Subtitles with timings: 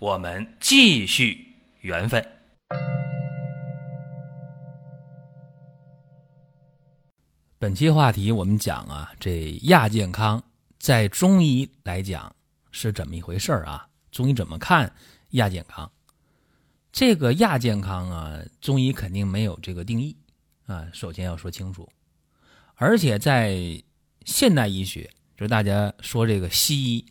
[0.00, 1.46] 我们继续
[1.82, 2.26] 缘分。
[7.58, 10.42] 本期话题我们讲啊，这亚健康
[10.78, 12.34] 在中医来讲
[12.70, 13.86] 是怎么一回事儿啊？
[14.10, 14.90] 中医怎么看
[15.32, 15.92] 亚健康？
[16.90, 20.16] 这个亚健康啊，中医肯定没有这个定义
[20.64, 21.86] 啊，首先要说清楚。
[22.76, 23.54] 而且在
[24.24, 27.04] 现代医学，就是大家说这个西医，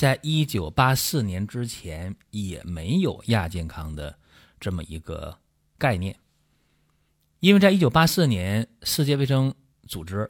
[0.00, 4.18] 在一九八四年之前也没有亚健康的
[4.58, 5.38] 这么一个
[5.76, 6.18] 概念，
[7.40, 9.54] 因为在一九八四年世界卫生
[9.86, 10.26] 组织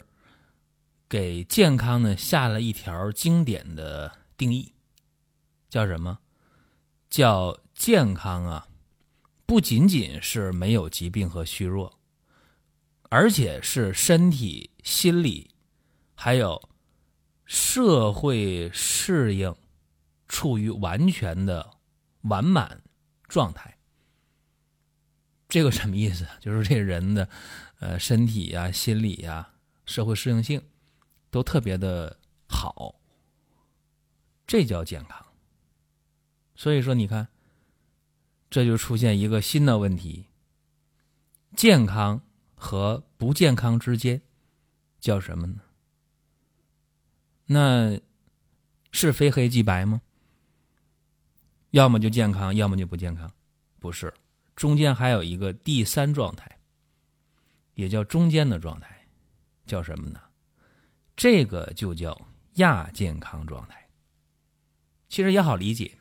[1.08, 4.72] 给健康呢下了一条经典的定义，
[5.68, 6.18] 叫什么？
[7.08, 8.66] 叫健康啊，
[9.46, 11.96] 不仅仅是没有疾病和虚弱，
[13.08, 15.52] 而且是身体、心理
[16.16, 16.60] 还有
[17.50, 19.52] 社会适应
[20.28, 21.78] 处于完全的
[22.20, 22.80] 完满
[23.26, 23.76] 状态。
[25.48, 26.24] 这个什么意思？
[26.38, 27.28] 就是这人的。
[27.80, 30.62] 呃，身体呀、心理呀、社会适应性
[31.30, 33.00] 都特别的好，
[34.46, 35.26] 这叫健康。
[36.54, 37.26] 所以说，你看，
[38.48, 40.26] 这就出现一个新的问题：
[41.56, 42.20] 健康
[42.54, 44.20] 和不健康之间
[45.00, 45.62] 叫什么呢？
[47.52, 47.98] 那
[48.92, 50.00] 是非黑即白吗？
[51.72, 53.28] 要么就健康，要么就不健康，
[53.80, 54.14] 不是，
[54.54, 56.58] 中间还有一个第三状态。
[57.74, 59.04] 也叫中间的状态，
[59.66, 60.20] 叫什么呢？
[61.16, 62.16] 这个就叫
[62.54, 63.88] 亚健康状态。
[65.08, 65.98] 其实也好理解。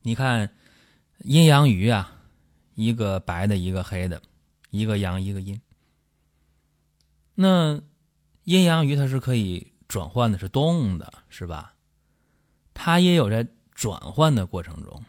[0.00, 0.54] 你看
[1.18, 2.22] 阴阳鱼啊，
[2.74, 4.22] 一个白的，一个黑的，
[4.70, 5.60] 一个阳，一个阴。
[7.34, 7.82] 那
[8.44, 11.74] 阴阳鱼它是可以转换的，是动的，是吧？
[12.72, 15.04] 它也有在转换的过程中，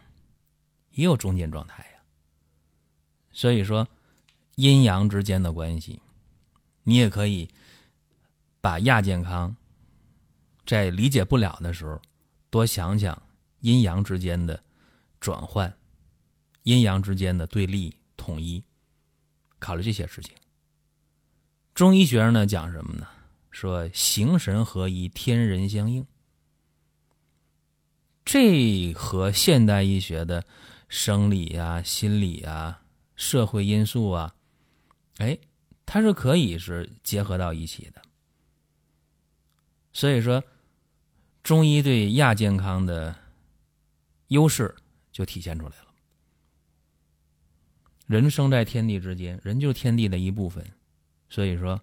[0.90, 2.02] 也有中间状态呀。
[3.32, 3.88] 所以说。
[4.56, 6.00] 阴阳之间的关系，
[6.84, 7.50] 你也可以
[8.60, 9.56] 把亚健康
[10.64, 12.00] 在理解不了的时候，
[12.50, 13.20] 多想想
[13.58, 14.62] 阴阳之间的
[15.18, 15.76] 转换，
[16.62, 18.62] 阴阳之间的对立统一，
[19.58, 20.32] 考虑这些事情。
[21.74, 23.08] 中医学上呢讲什么呢？
[23.54, 26.04] 说形神合一，天人相应。
[28.24, 30.44] 这和现代医学的
[30.88, 32.82] 生理啊、心理啊、
[33.14, 34.34] 社会因素啊。
[35.18, 35.38] 哎，
[35.86, 38.02] 它是可以是结合到一起的，
[39.92, 40.42] 所以说，
[41.44, 43.14] 中医对亚健康的
[44.28, 44.74] 优势
[45.12, 45.94] 就体现出来了。
[48.06, 50.66] 人生在天地之间，人就是天地的一部分，
[51.28, 51.80] 所以说，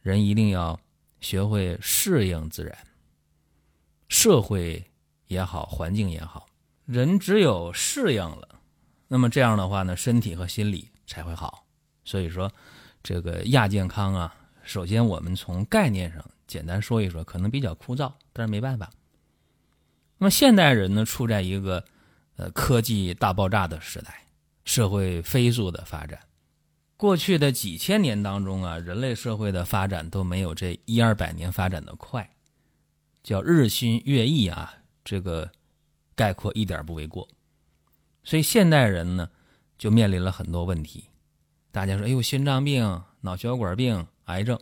[0.00, 0.80] 人一定要
[1.20, 2.76] 学会适应自然，
[4.08, 4.84] 社会
[5.26, 6.46] 也好，环境也好，
[6.84, 8.60] 人只有适应了，
[9.08, 11.64] 那么这样的话呢，身体和心理才会好。
[12.04, 12.52] 所以说，
[13.02, 18.90] 这个亚健康啊，首先我们从概念上简单说一说，可能比较枯燥，但是没办法。
[20.18, 21.84] 那么现代人呢，处在一个
[22.36, 24.24] 呃科技大爆炸的时代，
[24.64, 26.20] 社会飞速的发展。
[26.96, 32.28] 过去的几千年当中啊，人类社会的发展都没有这一二百年发展的快，
[33.22, 34.74] 叫日新月异啊，
[35.04, 35.50] 这个
[36.14, 37.28] 概括一点不为过。
[38.24, 39.28] 所以现代人呢，
[39.76, 41.04] 就面临了很多问题。
[41.70, 44.58] 大家说：“哎呦，心脏病、脑血管病、癌症，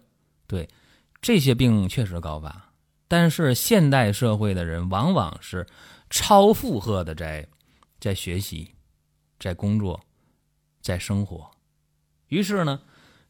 [0.48, 0.68] 对
[1.22, 2.72] 这些病确实高发。
[3.06, 5.64] 但是现代社会的人往往是
[6.10, 7.46] 超负荷的，在
[8.00, 8.74] 在学习、
[9.38, 10.00] 在工作、
[10.82, 11.48] 在生活，
[12.34, 12.80] 于是呢，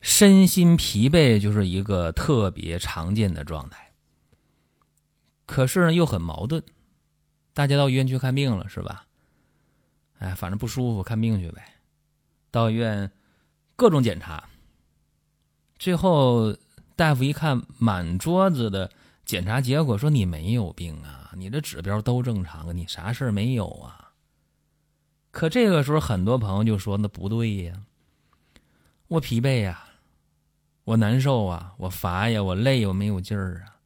[0.01, 3.93] 身心疲惫就是一个特别常见的状态。
[5.45, 6.62] 可是呢，又很矛盾。
[7.53, 9.06] 大家到医院去看病了，是吧？
[10.19, 11.62] 哎，反正不舒服，看病去呗。
[12.51, 13.11] 到医院。”
[13.77, 14.49] 各种检查，
[15.81, 16.57] 最后
[16.95, 18.89] 大夫一看满桌子的
[19.25, 24.12] 检查结果，说你没有病啊，你的指标都正常，你啥事儿没有啊？
[25.33, 27.75] 可这个时候，很多朋友就说：“那不对呀，
[29.09, 29.85] 我疲惫呀，
[30.85, 33.77] 我难受啊，我乏呀，我累，我没有劲儿啊，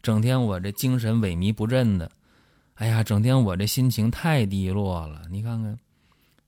[0.00, 2.10] 整天我这精神萎靡不振的，
[2.74, 5.22] 哎呀，整天我这心情太低落了。
[5.30, 5.78] 你看看，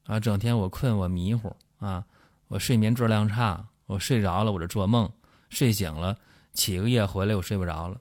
[0.06, 2.04] 啊，整天我困我迷糊啊，
[2.48, 5.08] 我睡眠质量差，我睡着了我就做梦，
[5.50, 6.16] 睡醒了
[6.54, 8.00] 起个夜回来我睡不着了，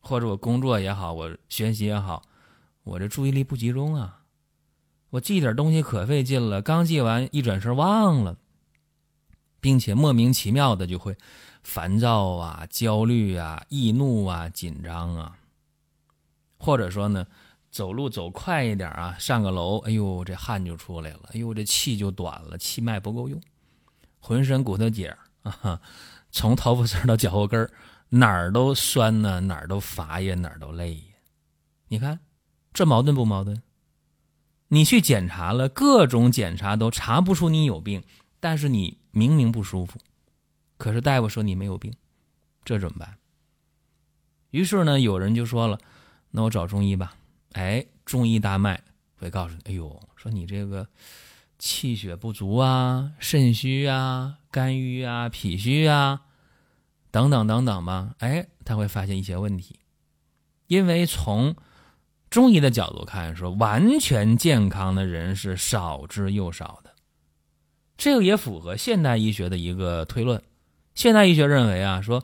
[0.00, 2.22] 或者我工作也好，我学习也好，
[2.82, 4.22] 我这注意力不集中啊，
[5.10, 8.36] 我记点东西可费劲了，刚记完一转身忘了，
[9.60, 11.16] 并且莫名其妙的就会
[11.62, 15.36] 烦躁啊、焦虑啊、易怒啊、紧张啊，
[16.58, 17.26] 或者说呢。
[17.68, 23.38] 走路走快一点啊，上个楼，哎呦，这汗就出来了，哎呦，这气就短了，气脉不够用，
[24.18, 25.78] 浑身骨头节啊，
[26.32, 27.70] 从头发丝到脚后跟
[28.08, 31.02] 哪儿都酸呢，哪儿都乏呀，哪儿都累呀。
[31.88, 32.18] 你看，
[32.72, 33.60] 这矛盾不矛盾？
[34.68, 38.02] 你去检查了，各种检查都查不出你有病，
[38.40, 39.98] 但是你明明不舒服，
[40.76, 41.90] 可是大夫说你没有病，
[42.66, 43.16] 这怎么办？
[44.50, 45.78] 于是呢，有人就说了，
[46.32, 47.16] 那我找中医吧。
[47.52, 48.78] 哎，中医大脉
[49.18, 50.86] 会告诉你，哎呦，说你这个
[51.58, 56.20] 气血不足啊，肾虚啊，肝郁啊，脾虚啊，
[57.10, 58.14] 等等等等吧。
[58.18, 59.80] 哎，他会发现一些问题，
[60.66, 61.56] 因为从
[62.28, 66.85] 中医的角度看，说完全健康的人是少之又少的。
[67.96, 70.42] 这个也符合现代医学的一个推论。
[70.94, 72.22] 现代医学认为啊，说。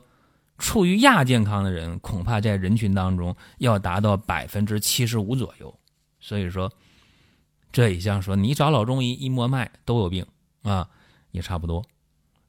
[0.59, 5.77] 处于亚健康的人，恐怕在人群当中要达到百分之七十五左右。
[6.21, 6.71] 所以说，
[7.71, 10.25] 这也像说你找老中医一摸脉都有病
[10.61, 10.87] 啊，
[11.31, 11.83] 也差不多。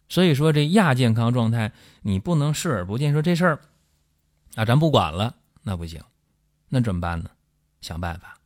[0.09, 1.73] 所以说这亚健康状态，
[2.03, 3.12] 你不能视而不见。
[3.12, 3.61] 说这事儿
[4.55, 6.00] 啊，咱不管了，那不行。
[6.69, 7.31] 那怎么办呢？
[7.81, 8.38] 想办法。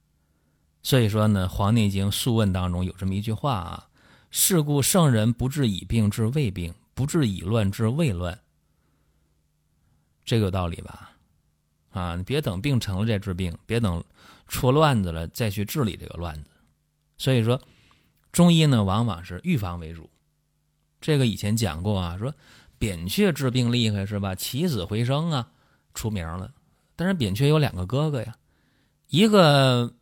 [0.85, 3.88] 所以说呢，《黄帝内经·素问》当中有这么一句话啊
[4.31, 8.39] ：“是故圣人不治已病治未病，不治已乱治未乱。”
[10.25, 11.13] 这个道理吧？
[11.91, 14.05] 啊，你别等病成了再治病，别等
[14.47, 16.51] 出乱子了再去治理这个乱子。
[17.17, 17.61] 所以说，
[18.31, 20.09] 中医呢往往是预防为主。
[21.01, 22.35] 这个以前讲过啊，说
[22.79, 24.35] 扁鹊治病厉害是吧？
[24.35, 25.51] 起死回生啊，
[25.95, 26.53] 出名了。
[26.95, 28.37] 但是扁鹊有两个哥哥呀，
[29.07, 29.95] 一个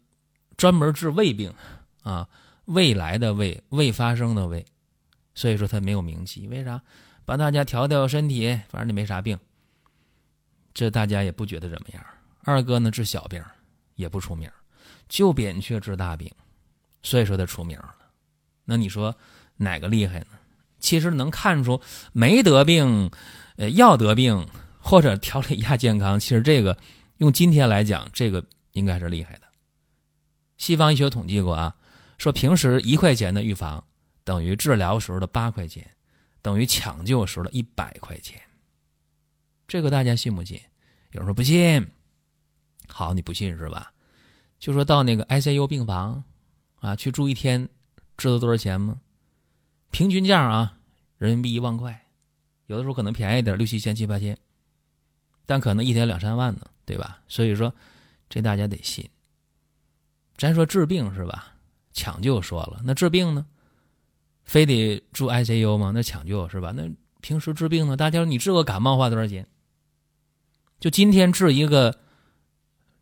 [0.56, 1.55] 专门治胃病
[2.02, 2.29] 啊，
[2.66, 4.64] 未来的未未发生的未，
[5.34, 6.46] 所以说他没有名气。
[6.46, 6.80] 为啥？
[7.24, 9.36] 帮大家调调身体，反正你没啥病。
[10.72, 12.06] 这大家也不觉得怎么样。
[12.42, 13.42] 二哥呢治小病，
[13.94, 14.48] 也不出名，
[15.08, 16.30] 就扁鹊治大病，
[17.02, 17.94] 所以说他出名了。
[18.64, 19.16] 那你说
[19.56, 20.26] 哪个厉害呢？
[20.78, 21.80] 其实能看出
[22.12, 23.10] 没得病，
[23.56, 24.46] 呃，要得病
[24.78, 26.76] 或者调理亚健康，其实这个
[27.16, 29.42] 用今天来讲，这个应该是厉害的。
[30.58, 31.74] 西方医学统计过啊，
[32.18, 33.82] 说平时一块钱的预防
[34.24, 35.88] 等于治疗时候的八块钱，
[36.42, 38.40] 等于抢救时候的一百块钱。
[39.68, 40.60] 这个大家信不信？
[41.12, 41.86] 有人说不信。
[42.88, 43.92] 好，你不信是吧？
[44.58, 46.22] 就说到那个 ICU 病房
[46.76, 47.68] 啊，去住一天，
[48.16, 49.00] 知道多少钱吗？
[49.90, 50.78] 平均价啊，
[51.19, 52.06] 人民币一万块，
[52.66, 54.38] 有的时候可能便宜点，六七千、七八千，
[55.46, 57.20] 但可能一天两三万呢，对吧？
[57.28, 57.74] 所以说，
[58.28, 59.08] 这大家得信。
[60.36, 61.56] 咱说治病是吧？
[61.96, 63.46] 抢救说了，那治病呢？
[64.44, 65.93] 非得住 ICU 吗？
[65.94, 66.70] 那抢救是吧？
[66.76, 66.88] 那
[67.22, 67.96] 平时治病呢？
[67.96, 69.48] 大家说你治个感冒花多少钱？
[70.78, 71.98] 就今天治一个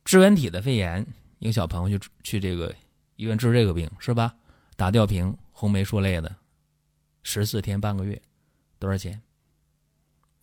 [0.04, 1.04] 支原体的肺炎，
[1.40, 2.72] 一个小朋友去去这个
[3.16, 4.32] 医院治这个病是吧？
[4.76, 6.36] 打吊瓶、红霉素类的，
[7.24, 8.22] 十四天半个月，
[8.78, 9.20] 多少钱？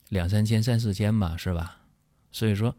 [0.10, 1.80] 两三千、三四千吧，是吧？
[2.34, 2.76] 所以说，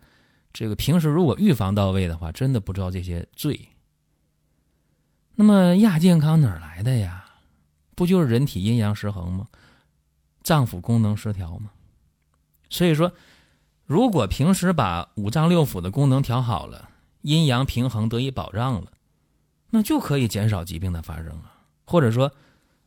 [0.52, 3.58] 这个平时如果预防到位的话，真的不知道这些罪。
[5.34, 7.24] 那么亚健康哪来的呀？
[7.94, 9.48] 不就是人体阴阳失衡吗？
[10.42, 11.70] 脏腑功能失调吗？
[12.68, 13.12] 所以说。
[13.84, 16.88] 如果平时把五脏六腑的功能调好了，
[17.22, 18.90] 阴阳平衡得以保障了，
[19.68, 21.52] 那就可以减少疾病的发生啊。
[21.84, 22.32] 或者说，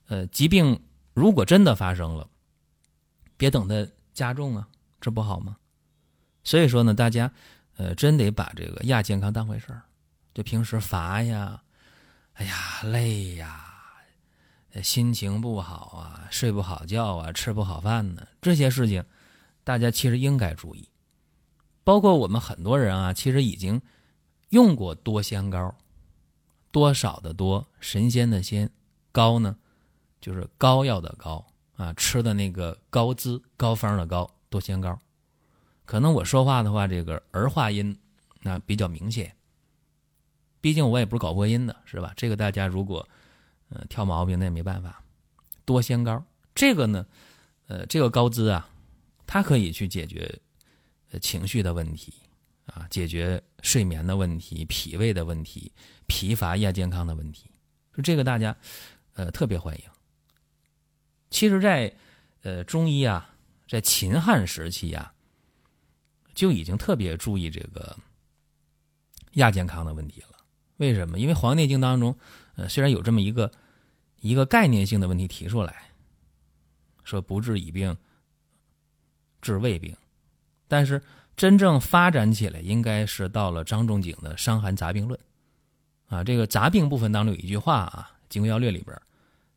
[0.08, 0.82] 呃，疾病
[1.14, 2.28] 如果真的发生了，
[3.38, 4.68] 别等它加重啊，
[5.00, 5.58] 这不好吗？
[6.44, 7.32] 所以说呢，大家
[7.76, 9.84] 呃，真得把这个亚健康当回事儿。
[10.34, 11.62] 就平时乏呀，
[12.36, 13.64] 哎呀，累呀，
[14.84, 19.04] 心情不好啊，睡不好觉啊，吃不好饭呢，这些事情，
[19.64, 20.88] 大家其实应该注意。
[21.84, 23.82] 包括我们很多人啊，其实已经
[24.50, 25.74] 用过多仙膏，
[26.72, 28.70] 多少的多，神仙的仙，
[29.14, 29.56] 膏呢，
[30.20, 31.46] 就是膏药的膏
[31.78, 35.00] 啊，吃的那个膏滋膏方的膏，多仙膏。
[35.86, 37.98] 可能我说话的话，这个儿化音
[38.42, 39.34] 那比较明显。
[40.66, 42.12] 毕竟我也不是搞播音的，是吧？
[42.18, 43.08] 这个大家如果
[43.70, 45.00] 呃挑毛病，那也没办法。
[45.64, 47.06] 多仙膏这个呢，
[47.68, 48.68] 呃，这个膏滋啊，
[49.28, 50.42] 它可以去解决。
[51.22, 52.12] 情绪的问题
[52.66, 55.72] 啊，解决睡眠的问题、脾胃的问题、
[56.08, 57.48] 疲乏亚健康的问题，
[57.94, 58.58] 说这个大家
[59.14, 59.84] 呃特别欢迎。
[61.30, 61.96] 其实，在
[62.42, 63.30] 呃中医啊，
[63.68, 65.14] 在秦汉时期啊，
[66.34, 67.96] 就已经特别注意这个
[69.34, 70.35] 亚健康的问题了。
[70.78, 71.20] 为什么？
[71.20, 72.18] 因为《黄帝内经》当中，
[72.56, 73.52] 呃，虽然有这么一个
[74.20, 75.92] 一个概念性的问题提出来，
[77.04, 77.96] 说不治已病，
[79.42, 79.96] 治未病，
[80.68, 81.02] 但是
[81.38, 85.20] 真正发展起来，应该是到了张仲景的《伤寒杂病论》
[86.16, 86.24] 啊。
[86.24, 89.00] 这个杂病部分当中有一句话啊，《金匮要略》里边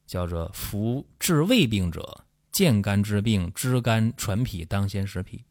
[0.07, 5.45] 叫做“夫治未病者，见肝之病，知肝传脾，当先食脾。”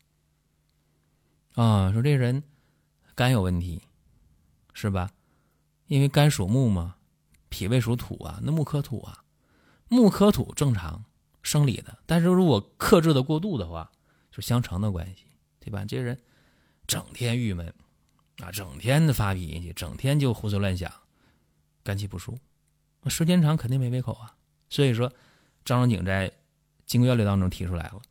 [1.56, 2.44] 啊，说这人
[3.16, 3.82] 肝有问题，
[4.74, 5.10] 是吧？
[5.88, 6.96] 因为肝属木嘛，
[7.50, 9.24] 脾胃属土啊，那木克土啊，
[9.88, 11.06] 木克土正常
[11.42, 13.90] 生理的，但是如果克制的过度的话，
[14.30, 15.24] 就相乘的关系，
[15.62, 15.86] 对吧？
[15.86, 16.20] 这人
[16.86, 17.74] 整天郁闷
[18.40, 20.92] 啊，整天的发脾气，整天就胡思乱想，
[21.84, 22.38] 肝气不舒，
[23.08, 24.36] 时间长肯定没胃口啊。
[24.70, 25.10] 所以说，
[25.64, 26.30] 张仲景在
[26.86, 28.02] 《金匮要略》当中提出来了：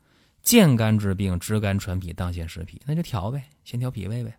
[0.43, 4.35] 见肝之病，知肝传脾，当先食脾，那就调呗，先调脾胃呗。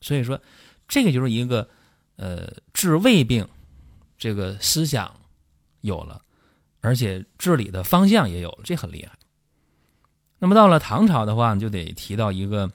[0.00, 0.40] 所以说，
[0.88, 1.68] 这个就是一个。
[2.22, 3.48] 呃，治胃病
[4.18, 5.10] 这个思想
[5.80, 6.20] 有了，
[6.82, 9.12] 而且治理的方向也有了，这很厉害。
[10.38, 12.70] 那么到了唐朝的话，你就得提到一个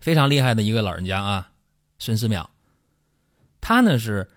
[0.00, 1.52] 非常厉害的一个老人家啊，
[2.00, 2.44] 孙思邈。
[3.60, 4.28] 他呢是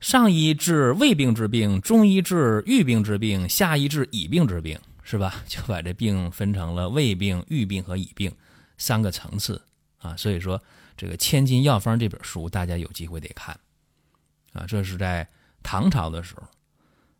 [0.00, 5.36] 上医治胃病治病，中医治郁病治病，下医治乙病治病，是吧？
[5.46, 8.34] 就把这病分成了胃病、郁病和乙病
[8.76, 9.62] 三个层次
[9.98, 10.16] 啊。
[10.16, 10.60] 所以说。
[10.96, 13.58] 这个《千金药方》这本书，大家有机会得看，
[14.52, 15.28] 啊，这是在
[15.62, 16.42] 唐朝的时候。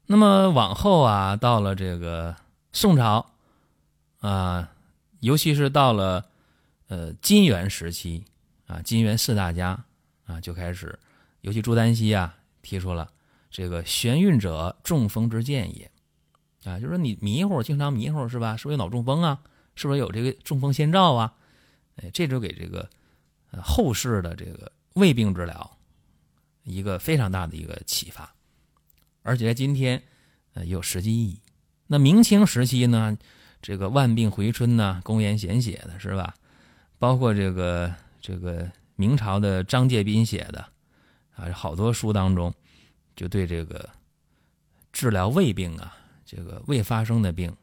[0.07, 2.37] 那么往后啊，到了这个
[2.73, 3.33] 宋朝，
[4.21, 4.71] 啊，
[5.21, 6.25] 尤其是到了
[6.88, 8.25] 呃金元时期，
[8.66, 9.85] 啊，金元四大家
[10.26, 10.99] 啊就开始，
[11.40, 13.11] 尤其朱丹溪啊提出了
[13.50, 15.90] 这个眩晕者中风之见也，
[16.64, 18.57] 啊，就是说你迷糊，经常迷糊是吧？
[18.57, 19.40] 是不是有脑中风啊？
[19.75, 21.35] 是不是有这个中风先兆啊？
[21.97, 22.88] 哎，这就给这个。
[23.62, 25.78] 后世的这个胃病治疗，
[26.62, 28.34] 一个非常大的一个启发，
[29.23, 30.02] 而且在今天，
[30.54, 31.40] 呃，有实际意义。
[31.87, 33.16] 那明清时期呢，
[33.61, 36.34] 这个万病回春呢，公元贤写的是吧？
[36.99, 40.66] 包括这个这个明朝的张介宾写的
[41.34, 42.54] 啊，好多书当中，
[43.14, 43.88] 就对这个
[44.92, 45.94] 治疗胃病啊，
[46.25, 47.54] 这个未发生的病，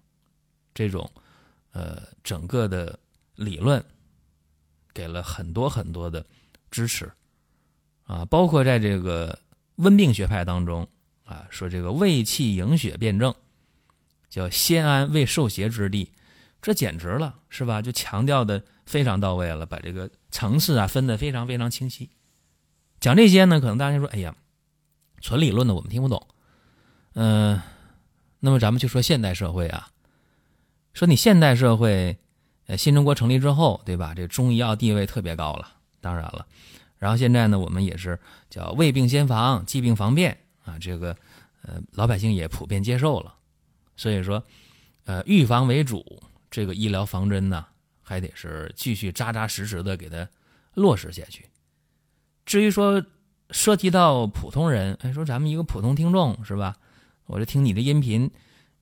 [0.74, 1.10] 这种
[1.72, 3.00] 呃整个的
[3.36, 3.84] 理论。
[4.94, 6.26] 给了很多很多的
[6.70, 7.12] 支持，
[8.04, 9.40] 啊，包括在这个
[9.76, 10.88] 温病学派当中
[11.24, 13.34] 啊，说这个胃气营血辩证，
[14.30, 16.12] 叫先安胃受邪之地，
[16.62, 17.82] 这简直了，是吧？
[17.82, 22.10] 就强调的非常到位了，把这个层次啊分的非常非常清晰。
[23.00, 24.36] 讲这些呢，可能大家说，哎呀，
[25.22, 26.28] 纯理论的我们听不懂。
[27.14, 27.62] 嗯，
[28.40, 29.90] 那么咱们就说现代社会啊，
[30.94, 32.18] 说你现代社会。
[32.78, 34.14] 新中国成立之后，对吧？
[34.16, 35.68] 这中医药地位特别高了，
[36.00, 36.46] 当然了。
[36.98, 40.78] 然后现在呢，我们也是叫未病先防，疾病防变啊。
[40.80, 41.16] 这个
[41.64, 43.34] 呃，老百姓也普遍接受了。
[43.98, 44.44] 所以说，
[45.06, 47.66] 呃，预防为主，这个医疗方针呢，
[48.02, 50.28] 还得是继续扎扎实实的给它
[50.74, 51.46] 落实下去。
[52.46, 53.04] 至于说
[53.50, 56.78] 涉及到普通人，哎，说咱们一个普通听众是吧？
[57.26, 58.30] 我这听你的音频，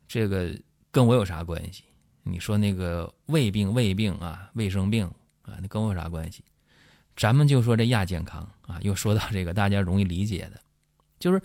[0.07, 0.53] 这个
[0.91, 1.83] 跟我有啥关系？
[2.23, 5.05] 你说那个胃病、胃病啊、卫生病
[5.43, 6.43] 啊，那跟我有啥关系？
[7.15, 10.61] 咱们就说这亚健康啊，又说到这个大家容易理解的，
[11.19, 11.41] 就是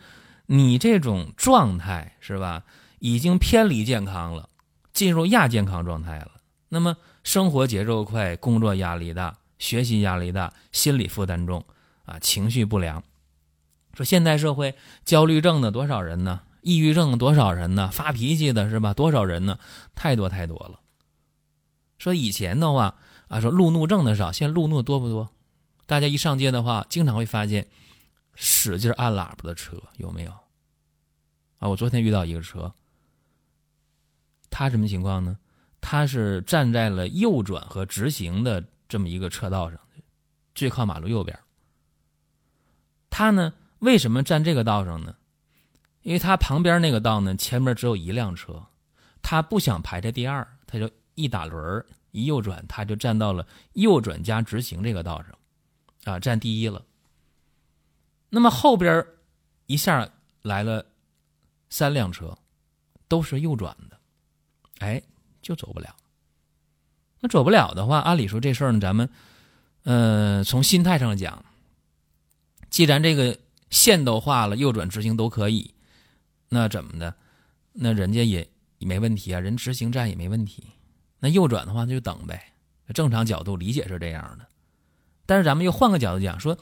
[0.46, 2.64] 你这种状态是吧，
[3.00, 4.48] 已经偏离健康了，
[4.92, 6.30] 进入亚健康状态了。
[6.68, 11.64] 那么生活节奏快，工作压力大，学习压力大，心理负担重
[12.04, 13.02] 啊，情绪不良。
[13.94, 16.42] 说现代社会焦虑症的多少人呢？
[16.64, 17.90] 抑郁症多少人呢？
[17.92, 18.94] 发脾气的是吧？
[18.94, 19.58] 多少人呢？
[19.94, 20.80] 太多太多了。
[21.98, 22.96] 说以前的话
[23.28, 25.30] 啊，说路怒症的少，现在路怒多不多？
[25.84, 27.68] 大家一上街的话，经常会发现
[28.34, 30.30] 使劲按喇叭的车有没有？
[31.58, 32.74] 啊，我昨天遇到一个车，
[34.48, 35.38] 他什么情况呢？
[35.82, 39.78] 他是站在了右转和直行的这么一个车道上，
[40.54, 41.38] 最靠马路右边。
[43.10, 45.14] 他呢，为什么站这个道上呢？
[46.04, 48.62] 因为他旁边那个道呢，前面只有一辆车，
[49.22, 56.84] 他不想排在第二，他就一打轮一右转，他就站到了右转加直行这个道上，啊，占第一了。
[58.28, 59.04] 那么后边
[59.66, 60.08] 一下
[60.42, 60.84] 来了
[61.70, 62.36] 三辆车，
[63.08, 63.98] 都是右转的，
[64.80, 65.02] 哎，
[65.40, 65.96] 就走不了。
[67.20, 69.08] 那走不了的话，按理说这事儿呢，咱们，
[69.84, 71.42] 呃，从心态上讲，
[72.68, 73.38] 既然这个
[73.70, 75.73] 线都画了，右转直行都可以。
[76.54, 77.12] 那怎么的？
[77.72, 80.64] 那人家也没问题啊，人执行站也没问题。
[81.18, 82.52] 那右转的话，那就等呗。
[82.94, 84.46] 正常角度理解是这样的，
[85.26, 86.56] 但是咱们又换个角度讲，说，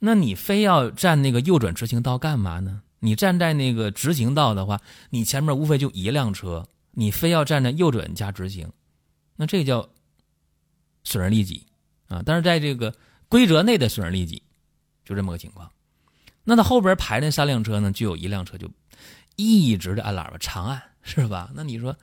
[0.00, 2.82] 那你非要站那个右转直行道干嘛呢？
[2.98, 8.70] 你站在那个直行道的话，你前面无非就一辆车，你非要站在右转加直行，
[9.36, 9.88] 那这叫
[11.04, 11.66] 损人利己
[12.08, 12.22] 啊！
[12.26, 12.94] 但是在这个
[13.28, 14.42] 规则内的损人利己，
[15.04, 15.70] 就这么个情况。
[16.44, 18.68] 那他后边排那三辆车呢，就有一辆车就
[19.40, 21.50] 一直的按喇叭长按，是吧？
[21.54, 21.96] 那你说？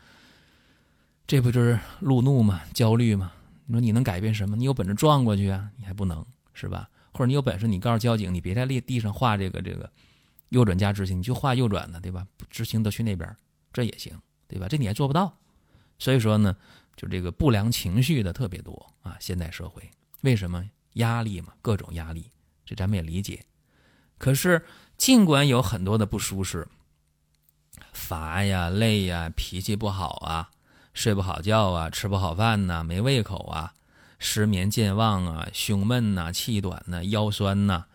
[1.27, 2.61] 这不就是路怒吗？
[2.73, 3.33] 焦虑吗？
[3.65, 4.55] 你说你能改变什么？
[4.55, 5.69] 你有本事撞过去啊？
[5.75, 6.89] 你还不能是吧？
[7.11, 9.91] 或者你有本事，你告诉交警，你别在地地上画这个这个
[10.49, 12.25] 右转加直行，你就画右转的，对吧？
[12.49, 13.35] 直行都去那边，
[13.73, 14.17] 这也行，
[14.47, 14.67] 对吧？
[14.69, 15.37] 这你还做不到。
[15.99, 16.55] 所以说呢，
[16.95, 19.17] 就这个不良情绪的特别多啊。
[19.19, 19.83] 现代社会
[20.21, 20.63] 为什么
[20.93, 21.51] 压力嘛？
[21.61, 22.31] 各种压力，
[22.65, 23.43] 这咱们也理解。
[24.17, 24.63] 可是
[24.95, 26.65] 尽管有很多的不舒适，
[27.93, 30.49] 乏呀、累呀、脾气不好啊。
[30.93, 33.73] 睡不好觉啊，吃不好饭呐，没胃口啊，
[34.17, 37.85] 失眠、健忘啊，胸闷呐，气短呐，腰酸呐，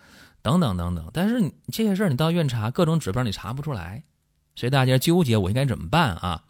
[0.40, 1.10] 等等等等。
[1.12, 4.04] 但是你这些事儿，你到医院查各种指标，你查不出来，
[4.54, 6.44] 所以大家纠结我应该怎么办啊？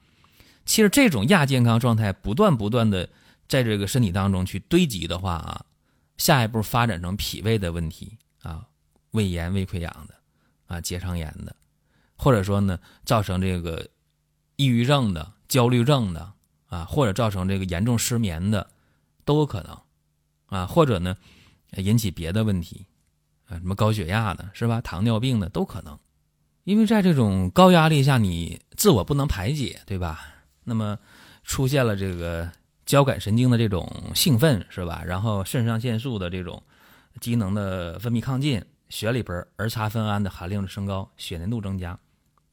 [0.66, 3.08] 其实这种亚健康状态不断不断的
[3.48, 5.64] 在这个身体当中去堆积的话啊，
[6.18, 8.66] 下一步发展成脾胃的问题啊，
[9.12, 10.14] 胃炎、胃溃疡的
[10.66, 11.56] 啊，结肠炎的，
[12.22, 13.88] 或者说呢，造成这个
[14.56, 16.32] 抑郁症的、焦虑症的。
[16.72, 18.66] 啊，或者造成这个严重失眠的，
[19.26, 19.78] 都有可能，
[20.46, 21.14] 啊，或者呢，
[21.76, 22.86] 引起别的问题，
[23.44, 24.80] 啊，什么高血压的，是吧？
[24.80, 25.98] 糖尿病的都可能，
[26.64, 30.20] 因为在这种高压力下，你自我不能排解，对吧？
[30.64, 30.98] 那么
[31.42, 32.50] 出现了这个
[32.86, 35.02] 交感神经的这种兴奋，是吧？
[35.04, 36.62] 然后肾上腺素的这种
[37.20, 41.98] 机能的分泌亢进，血里边儿儿茶酚胺的含量的升高，血粘度增加，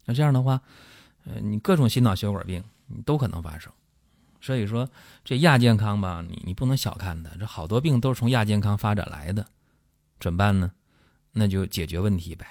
[0.10, 0.60] 那这样的话，
[1.26, 3.72] 呃，你各种心脑血管病你都可能发生。
[4.42, 4.90] 所以说，
[5.24, 7.30] 这亚健康吧，你你不能小看它。
[7.38, 9.46] 这好多病都是从亚健康发展来的，
[10.20, 10.72] 怎么办呢？
[11.32, 12.48] 那就解决问题呗。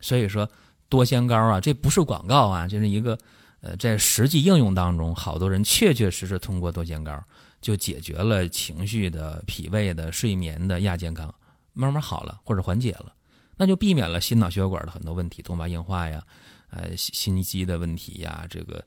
[0.00, 0.50] 所以说，
[0.88, 3.18] 多仙膏啊，这不是广告啊，这是一个
[3.60, 7.22] 呃，在实际应用当中，好多人确确实实通过多仙膏
[7.60, 11.34] 就解决了情绪的、脾胃的、睡眠的亚健康，
[11.74, 13.12] 慢慢好了或者缓解了，
[13.58, 16.22] 那就避免了心脑血管的很多问题，动脉硬化呀，
[16.70, 18.84] 呃，心心肌的问题呀，这个。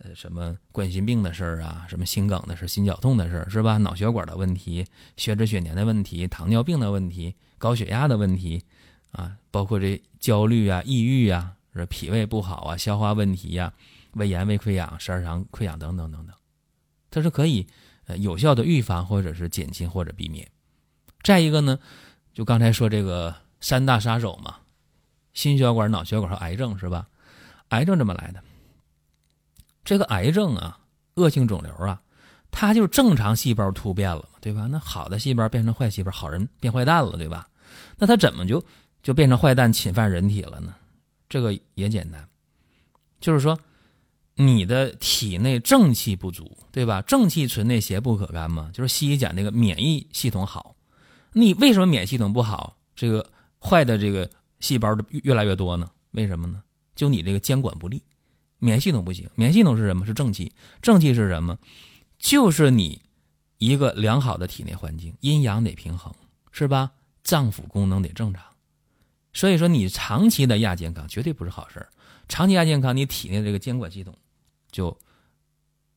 [0.00, 3.78] 呃，什么冠心病的事儿啊，什么心梗的事心绞痛的事儿，是吧？
[3.78, 4.86] 脑血管的问题、
[5.16, 8.62] 血脂血粘的问题、糖尿病的问题、高血压的问题，
[9.10, 13.72] 啊，包括这焦虑啊、抑郁啊，是脾胃不好啊、消化问题呀、
[14.12, 16.36] 胃炎、胃溃疡、十二肠溃疡等等等等，
[17.10, 17.66] 它是可以
[18.06, 20.48] 呃有效的预防或者是减轻或者避免。
[21.24, 21.76] 再一个呢，
[22.32, 24.58] 就刚才说这个三大杀手嘛，
[25.32, 27.08] 心血管、脑血管和癌症，是吧？
[27.68, 28.42] 癌症怎么来的？
[29.84, 30.78] 这个癌症啊，
[31.14, 32.00] 恶性肿瘤啊，
[32.50, 34.66] 它就是正常细胞突变了，对吧？
[34.70, 37.48] 那好的细胞变成坏细胞，好人变坏蛋了，对吧？
[37.96, 38.62] 那它怎么就
[39.02, 40.74] 就变成坏蛋侵犯人体了呢？
[41.28, 42.26] 这个也简单，
[43.20, 43.58] 就是说
[44.34, 47.02] 你的体内正气不足，对吧？
[47.02, 48.70] 正气存内，邪不可干嘛。
[48.72, 50.74] 就是西医讲那个免疫系统好，
[51.32, 52.76] 你为什么免疫系统不好？
[52.94, 53.26] 这个
[53.58, 54.28] 坏的这个
[54.60, 55.90] 细胞越来越多呢？
[56.12, 56.62] 为什么呢？
[56.98, 58.02] 就你这个监管不力。
[58.58, 60.04] 免疫系统不行，免疫系统是什么？
[60.04, 60.52] 是正气。
[60.82, 61.56] 正气是什么？
[62.18, 63.00] 就是你
[63.58, 66.12] 一个良好的体内环境，阴阳得平衡，
[66.50, 66.90] 是吧？
[67.22, 68.42] 脏腑功能得正常。
[69.32, 71.88] 所以说，你长期的亚健康绝对不是好事儿。
[72.26, 74.18] 长期亚健康，你体内这个监管系统
[74.72, 74.98] 就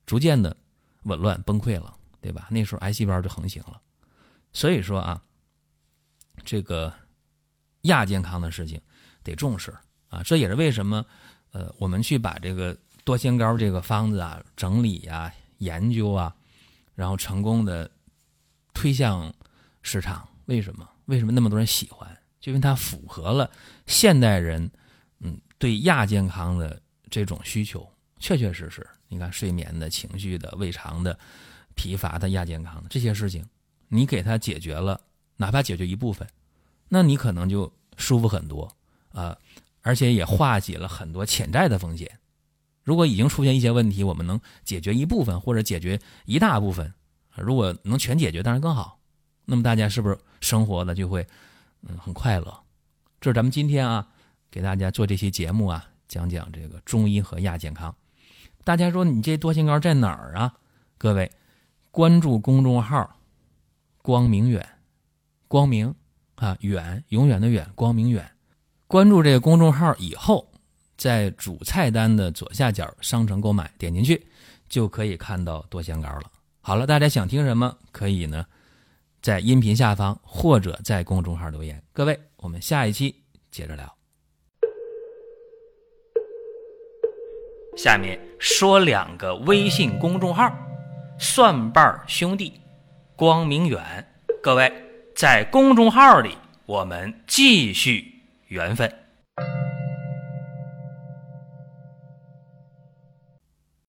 [0.06, 0.56] 逐渐的
[1.04, 2.48] 紊乱崩溃了，对吧？
[2.52, 3.82] 那时候癌细胞就横行了。
[4.54, 5.24] 所以说啊，
[6.46, 6.94] 这个
[7.84, 8.80] 亚健康的事情
[9.24, 9.76] 得重视
[10.12, 10.22] 啊。
[10.24, 11.04] 这也是为什么。
[11.54, 16.34] 呃，我们去把这个多仙膏这个方子啊整理呀、研究啊，
[16.96, 17.92] 然后成功的
[18.74, 19.34] 推向
[19.82, 20.26] 市场。
[20.46, 20.88] 为什么？
[21.08, 22.10] 为什么那么多人喜欢？
[22.40, 23.52] 就因为它符合了
[23.86, 24.72] 现代人
[25.20, 27.86] 嗯对亚健康的这种需求，
[28.18, 28.88] 确确实实。
[29.10, 31.20] 你看，睡眠的、情绪的、胃肠的、
[31.76, 33.46] 疲乏的、亚健康的这些事情，
[33.90, 35.02] 你给它解决了，
[35.36, 36.26] 哪怕解决一部分，
[36.88, 38.74] 那你可能就舒服很多
[39.12, 39.38] 啊。
[39.82, 42.20] 而且也化解了很多潜在的风险。
[42.84, 46.94] 如果已经出现一些问题，我们能解决一部分或者解决一大部分，
[47.36, 49.00] 如果能全解决，当然更好。
[49.46, 51.26] 那么大家是不是生活的就会
[51.88, 52.60] 嗯很快乐？
[53.20, 54.08] 这是咱们今天啊
[54.50, 57.96] 给大家做这期节目啊，讲讲这个中医和亚健康。
[58.64, 60.54] 大家说你这多心膏在哪儿啊？
[60.98, 61.32] 各位
[61.92, 63.20] 关注公众号
[64.02, 64.68] “光明远”，
[65.48, 65.94] 光明
[66.36, 68.32] 啊远永远的远，光明远。
[68.92, 70.46] 关注这个公众号以后，
[70.98, 74.22] 在主菜单的左下角商城购买，点进去
[74.68, 76.24] 就可以看到多香膏了。
[76.60, 78.46] 好了，大家想听什么可以呢？
[79.22, 81.82] 在音频下方或者在公众号留言。
[81.94, 83.16] 各位，我们下一期
[83.50, 83.96] 接着聊。
[87.78, 90.54] 下面说两个微信公众号：
[91.18, 92.60] 蒜瓣兄弟、
[93.16, 94.06] 光明远。
[94.44, 94.70] 各位
[95.16, 98.21] 在公众号里，我们继续
[98.52, 99.01] 缘分。